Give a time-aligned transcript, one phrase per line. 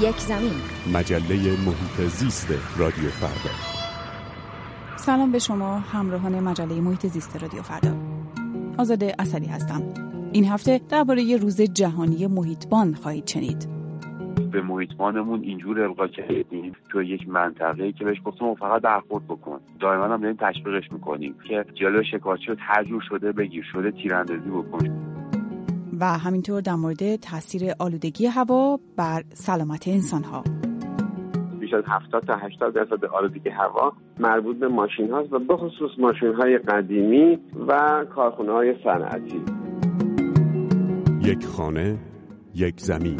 [0.00, 0.52] یک زمین.
[0.94, 1.34] مجله
[1.66, 3.54] محیط زیست رادیو فردا.
[4.96, 7.96] سلام به شما همراهان مجله محیط زیست رادیو فردا.
[8.78, 9.82] آزاده اصلی هستم.
[10.32, 13.68] این هفته درباره روز جهانی محیطبان خواهید شنید.
[14.52, 19.60] به محیطبانمون اینجور القا کردیم تو یک منطقه که بهش گفتم فقط برخورد بکن.
[19.80, 25.15] دائما هم داریم تشویقش می‌کنیم که جلو شکارچی رو هر شده بگیر شده تیراندازی بکن.
[26.00, 30.44] و همینطور در مورد تاثیر آلودگی هوا بر سلامت انسان ها
[31.66, 35.90] بیش از 70 تا 80 درصد آلودگی هوا مربوط به ماشین هاست و به خصوص
[35.98, 39.40] ماشین های قدیمی و کارخونه های صنعتی.
[41.22, 41.98] یک خانه
[42.54, 43.16] یک زمین.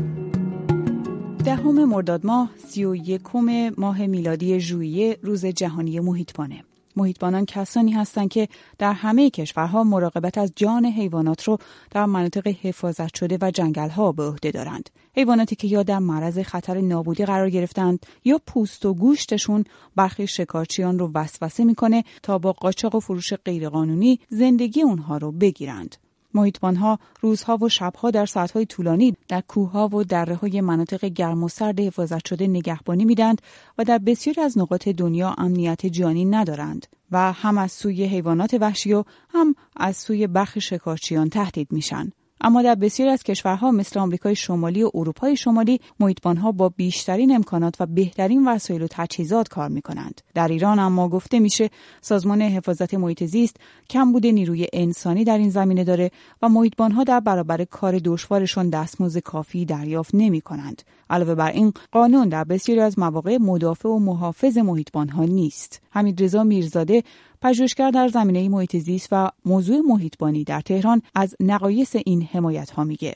[1.45, 6.63] دهم مرداد ماه سی و یکم ماه میلادی ژوئیه روز جهانی محیطبانه.
[6.97, 11.59] محیطبانان کسانی هستند که در همه کشورها مراقبت از جان حیوانات رو
[11.91, 14.91] در مناطق حفاظت شده و جنگلها به عهده دارند.
[15.17, 19.65] حیواناتی که یا در معرض خطر نابودی قرار گرفتند یا پوست و گوشتشون
[19.97, 25.97] برخی شکارچیان رو وسوسه می‌کنه تا با قاچاق و فروش غیرقانونی زندگی اونها رو بگیرند.
[26.37, 31.49] محیطبانها روزها و شبها در ساعتهای طولانی در کوهها و دره های مناطق گرم و
[31.49, 33.43] سرد حفاظت شده نگهبانی میدند
[33.79, 38.93] و در بسیاری از نقاط دنیا امنیت جانی ندارند و هم از سوی حیوانات وحشی
[38.93, 42.13] و هم از سوی برخی شکارچیان تهدید میشن.
[42.41, 47.81] اما در بسیاری از کشورها مثل آمریکای شمالی و اروپای شمالی محیطبانها با بیشترین امکانات
[47.81, 50.21] و بهترین وسایل و تجهیزات کار می کنند.
[50.35, 51.71] در ایران اما گفته میشه
[52.01, 53.57] سازمان حفاظت محیط زیست
[53.91, 56.11] کم بوده نیروی انسانی در این زمینه داره
[56.43, 60.83] و محیطبانها در برابر کار دشوارشان دستمزد کافی دریافت نمی کنند.
[61.11, 65.81] علاوه بر این قانون در بسیاری از مواقع مدافع و محافظ محیطبانها نیست.
[65.91, 67.03] حمید رضا میرزاده
[67.43, 72.85] پژوهشگر در زمینه محیط زیست و موضوع محیطبانی در تهران از نقایص این حمایت ها
[72.85, 73.15] میگه.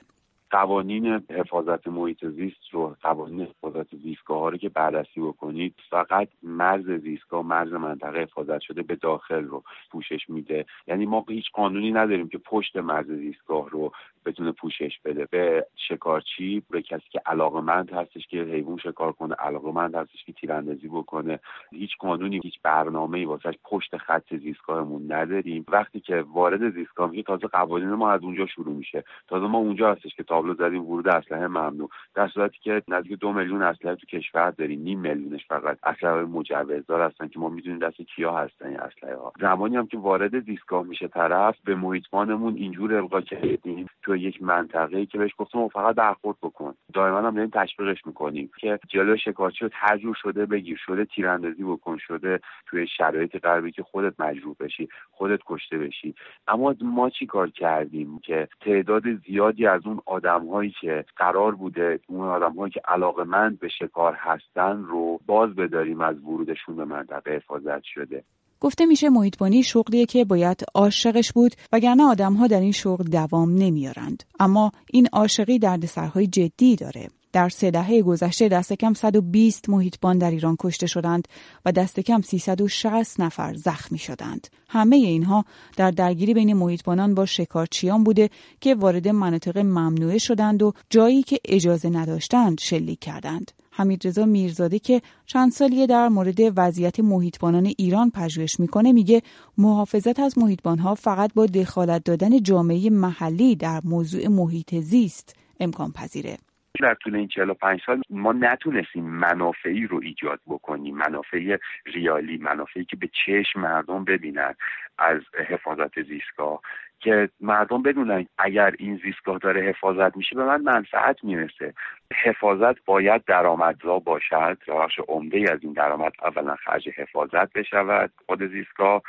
[0.50, 6.90] قوانین حفاظت محیط زیست رو قوانین حفاظت زیستگاه ها رو که بررسی بکنید فقط مرز
[6.90, 10.66] زیستگاه مرز منطقه حفاظت شده به داخل رو پوشش میده.
[10.86, 13.92] یعنی ما هیچ قانونی نداریم که پشت مرز زیستگاه رو
[14.26, 15.26] بتونه پوشش بده.
[15.30, 20.88] به شکارچی به کسی که علاقمند هستش که حیوان شکار کنه علاقمند هستش که تیراندازی
[20.88, 21.38] بکنه.
[21.70, 25.64] هیچ قانونی هیچ برنامه‌ای واسش پشت خط زیستگاهمون نداریم.
[25.68, 29.04] وقتی که وارد زیستگاه میشه تازه قوانین ما از اونجا شروع میشه.
[29.28, 31.88] تازه ما اونجا هستش که تابلو زدیم ورود اسلحه ممنوع.
[32.14, 37.00] در صورتی که نزدیک دو میلیون اسلحه تو کشور داریم نیم میلیونش فقط اسلحه مجوزدار
[37.00, 40.82] هستن که ما می‌دونیم دست کیا هستن این اسلحه ها زمانی هم که وارد زیستگاه
[40.82, 46.36] میشه طرف به محیطبانمون اینجور القا کردیم تو یک منطقه که بهش گفتم فقط برخورد
[46.42, 46.74] بکن.
[46.94, 49.64] دائما هم داریم تشویقش می‌کنیم که جلو شکارچی
[50.02, 55.40] رو شده بگیر شده تیراندازی بکن شده توی شرایط قربی که خودت مجروح بشی خودت
[55.46, 56.14] کشته بشی.
[56.48, 62.00] اما ما چی کار کردیم؟ که تعداد زیادی از اون آدم هایی که قرار بوده
[62.06, 67.30] اون آدم هایی که علاقمند به شکار هستن رو باز بداریم از ورودشون به منطقه
[67.30, 68.24] حفاظت شده.
[68.60, 74.24] گفته میشه محیطبانی شغلیه که باید عاشقش بود وگرنه آدمها در این شغل دوام نمیارند
[74.40, 80.30] اما این عاشقی دردسرهای جدی داره در سه دهه گذشته دست کم 120 محیطبان در
[80.30, 81.28] ایران کشته شدند
[81.64, 84.48] و دست کم 360 نفر زخمی شدند.
[84.68, 85.44] همه اینها
[85.76, 91.38] در درگیری بین محیطبانان با شکارچیان بوده که وارد مناطق ممنوعه شدند و جایی که
[91.44, 93.50] اجازه نداشتند شلیک کردند.
[93.80, 99.22] حمیدرضا میرزاده که چند سالیه در مورد وضعیت محیطبانان ایران پژوهش می‌کنه میگه
[99.58, 106.36] محافظت از محیطبانها فقط با دخالت دادن جامعه محلی در موضوع محیط زیست امکان پذیره.
[106.80, 112.96] در طول این 45 سال ما نتونستیم منافعی رو ایجاد بکنیم منافعی ریالی منافعی که
[112.96, 114.54] به چشم مردم ببینن
[115.00, 116.60] از حفاظت زیستگاه
[117.00, 121.74] که مردم بدونن اگر این زیستگاه داره حفاظت میشه به من منفعت می‌رسه.
[122.14, 124.58] حفاظت باید درآمدزا باشد.
[124.68, 129.02] بخش عمده از این درآمد اولا خرج حفاظت بشود خود زیستگاه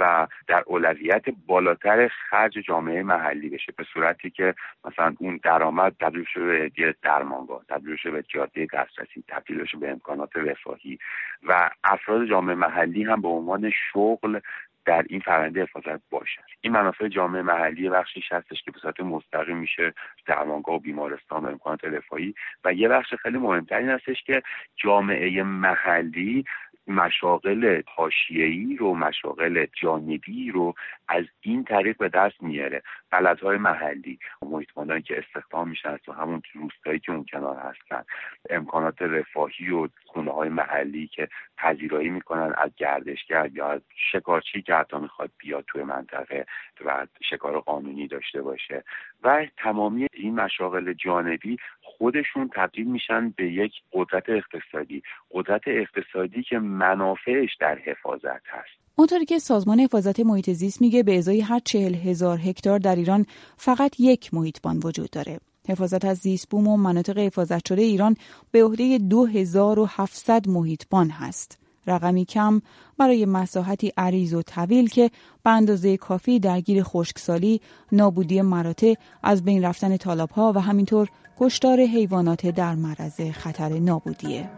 [0.00, 3.72] و در اولویت بالاتر خرج جامعه محلی بشه.
[3.76, 4.54] به صورتی که
[4.84, 9.80] مثلا اون درآمد تبدیل شده به یه درمانگاه تبدیل شده به جاده دسترسی تبدیل شده
[9.80, 10.98] به امکانات رفاهی
[11.42, 14.40] و افراد جامعه محلی هم به عنوان شغل
[14.84, 19.56] در این فرآیند حفاظت باشن این منافع جامعه محلی بخشیش هستش که به صورت مستقیم
[19.56, 19.94] میشه
[20.26, 22.34] درمانگاه و بیمارستان و امکانات رفاهی
[22.64, 24.42] و یه بخش خیلی مهمتر این هستش که
[24.76, 26.44] جامعه محلی
[26.88, 30.74] مشاغل حاشیه‌ای رو مشاغل جانبی رو
[31.08, 32.82] از این طریق به دست میاره.
[33.10, 38.04] بلدهای محلی محیطماندانی که استخدام میشن تو همون روستایی که اون کنار هستن.
[38.50, 43.80] امکانات رفاهی و خونه های محلی که پذیرایی می‌کنن از گردشگر یا از
[44.12, 46.46] شکارچی که حتی می‌خواد بیاد توی منطقه
[46.84, 48.84] و شکار قانونی داشته باشه.
[49.22, 51.56] و تمامی این مشاغل جانبی
[51.98, 59.24] خودشون تبدیل میشن به یک قدرت اقتصادی قدرت اقتصادی که منافعش در حفاظت هست اونطوری
[59.24, 64.00] که سازمان حفاظت محیط زیست میگه به ازای هر چهل هزار هکتار در ایران فقط
[64.00, 65.38] یک محیطبان وجود داره.
[65.68, 68.16] حفاظت از زیست بوم و مناطق حفاظت شده ایران
[68.50, 71.67] به عهده 2700 محیطبان هست.
[71.88, 72.60] رقمی کم
[72.98, 75.10] برای مساحتی عریض و طویل که
[75.44, 77.60] به اندازه کافی درگیر خشکسالی،
[77.92, 81.08] نابودی مراتع، از بین رفتن طالاب ها و همینطور
[81.40, 84.50] کشتار حیوانات در معرض خطر نابودیه.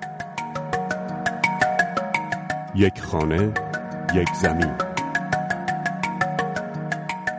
[2.75, 3.55] یک خانه
[4.15, 4.90] یک زمین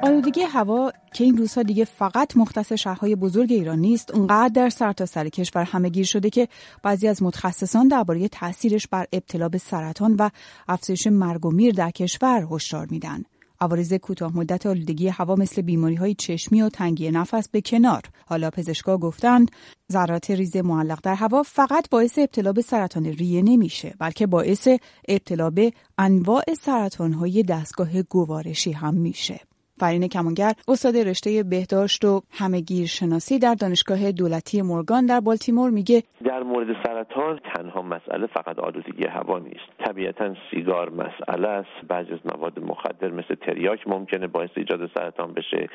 [0.03, 5.24] آلودگی هوا که این روزها دیگه فقط مختص شهرهای بزرگ ایران نیست اونقدر در سرتاسر
[5.24, 6.48] سر کشور همه گیر شده که
[6.83, 10.30] بعضی از متخصصان درباره تاثیرش بر ابتلا به سرطان و
[10.68, 13.24] افزایش مرگ و میر در کشور هشدار میدن.
[13.62, 18.01] عوارض کوتاه مدت آلودگی هوا مثل بیماری های چشمی و تنگی نفس به کنار.
[18.25, 19.51] حالا پزشکا گفتند
[19.92, 24.68] ذرات ریز معلق در هوا فقط باعث ابتلا به سرطان ریه نمیشه بلکه باعث
[25.07, 29.50] ابتلا به انواع سرطان های دستگاه گوارشی هم میشه.
[29.81, 36.04] فرین کمانگر استاد رشته بهداشت و همگیر شناسی در دانشگاه دولتی مورگان در بالتیمور میگه
[36.25, 39.69] در مورد سرطان تنها مسئله فقط آلودگی هوا نیست.
[39.86, 41.88] طبیعتا سیگار مسئله است.
[41.88, 45.69] بعضی از مواد مخدر مثل تریاک ممکنه باعث ایجاد سرطان بشه.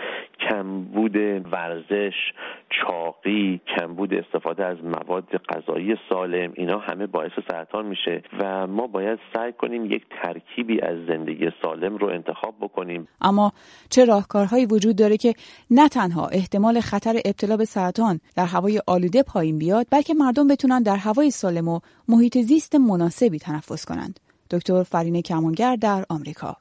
[0.48, 1.16] کمبود
[1.52, 2.14] ورزش
[2.70, 9.18] چاقی کمبود استفاده از مواد غذایی سالم اینا همه باعث سرطان میشه و ما باید
[9.34, 13.08] سعی کنیم یک ترکیبی از زندگی سالم رو انتخاب بکنیم.
[13.20, 13.52] اما
[13.96, 15.34] چه راهکارهایی وجود داره که
[15.70, 20.82] نه تنها احتمال خطر ابتلا به سرطان در هوای آلوده پایین بیاد بلکه مردم بتونن
[20.82, 24.20] در هوای سالم و محیط زیست مناسبی تنفس کنند.
[24.50, 26.56] دکتر فرین کمانگر در آمریکا.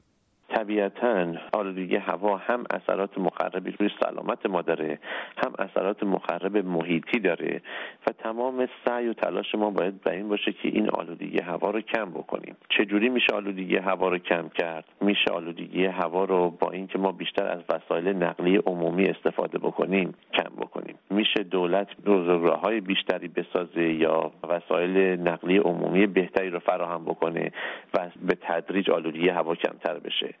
[0.48, 4.98] طبیعتا آلودگی هوا هم اثرات مخربی روی سلامت ما داره
[5.36, 7.62] هم اثرات مخرب محیطی داره
[8.06, 11.80] و تمام سعی و تلاش ما باید به این باشه که این آلودگی هوا رو
[11.80, 12.56] کم بکنیم.
[12.68, 17.46] چجوری میشه آلودگی هوا رو کم کرد؟ میشه آلودگی هوا رو با اینکه ما بیشتر
[17.46, 20.75] از وسایل نقلیه عمومی استفاده بکنیم کم بکنیم.
[21.16, 27.52] میشه دولت راه های بیشتری بسازه یا وسایل نقلیه عمومی بهتری رو فراهم بکنه
[27.94, 30.34] و به تدریج آلودگی هوا کمتر بشه.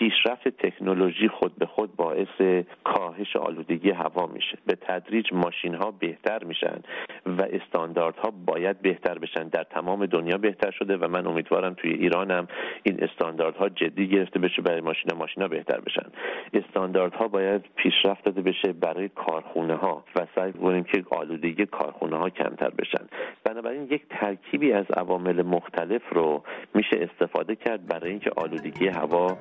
[0.00, 4.58] پیشرفت تکنولوژی خود به خود باعث کاهش آلودگی هوا میشه.
[4.66, 6.80] به تدریج ماشین ها بهتر میشن
[7.26, 9.48] و استانداردها باید بهتر بشن.
[9.48, 12.48] در تمام دنیا بهتر شده و من امیدوارم توی ایرانم
[12.82, 16.06] این استانداردها جدی گرفته بشه برای ماشین ماشینا بهتر بشن.
[16.54, 22.30] استانداردها باید پیشرفت داده بشه برای کارخونه ها و سعی کنیم که آلودگی کارخونه ها
[22.30, 23.04] کمتر بشن.
[23.44, 26.42] بنابراین یک ترکیبی از عوامل مختلف رو
[26.74, 29.38] میشه استفاده کرد برای اینکه آلودگی هوا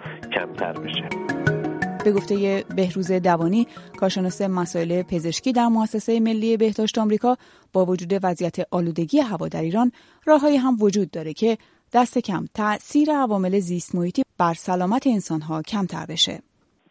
[0.50, 1.10] کمتر بشه.
[2.06, 3.68] به گفته بهروز دوانی
[4.00, 7.38] کارشناس مسائل پزشکی در مؤسسه ملی بهداشت آمریکا
[7.74, 9.92] با وجود وضعیت آلودگی هوا در ایران
[10.26, 11.58] راههایی هم وجود داره که
[11.94, 16.40] دست کم تاثیر عوامل زیست محیطی بر سلامت انسانها کمتر بشه.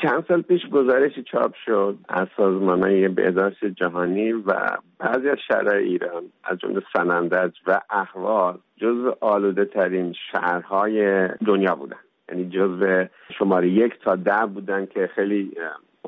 [0.02, 4.52] چند سال پیش گزارشی چاپ شد از سازمان بهداشت جهانی و
[4.98, 11.96] بعضی از شهرهای ایران از جمله سنندج و احوال جزو آلوده ترین شهرهای دنیا بودن.
[12.28, 13.04] یعنی جزو
[13.38, 15.52] شماره یک تا ده بودن که خیلی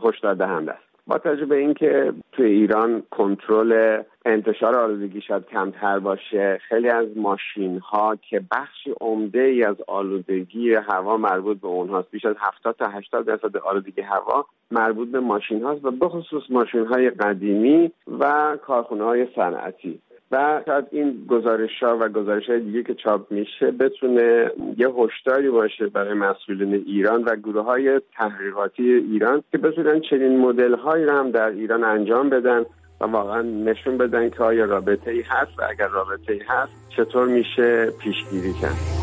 [0.04, 6.60] هشدار دهنده است با توجه به اینکه توی ایران کنترل انتشار آلودگی شاید کمتر باشه
[6.68, 12.24] خیلی از ماشین ها که بخشی عمده ای از آلودگی هوا مربوط به اونهاست بیش
[12.24, 16.86] از 70 تا 80 درصد آلودگی هوا مربوط به ماشین هاست و به خصوص ماشین
[16.86, 20.00] های قدیمی و کارخونه های صنعتی.
[20.32, 25.50] و شاید این گزارش ها و گزارش های دیگه که چاپ میشه بتونه یه هشداری
[25.50, 31.12] باشه برای مسئولین ایران و گروه های تحقیقاتی ایران که بتونن چنین مدل هایی رو
[31.12, 32.64] هم در ایران انجام بدن
[33.00, 37.28] و واقعا نشون بدن که آیا رابطه ای هست و اگر رابطه ای هست چطور
[37.28, 38.99] میشه پیشگیری کرد.